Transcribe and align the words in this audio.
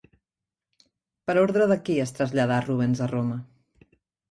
Per 1.27 1.35
ordre 1.43 1.69
de 1.73 1.77
qui 1.91 1.99
es 2.07 2.15
traslladà 2.21 2.59
Rubens 2.65 3.05
a 3.09 3.13
Roma? 3.15 3.41